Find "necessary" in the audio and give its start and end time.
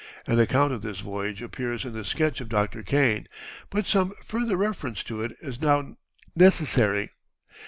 6.35-7.11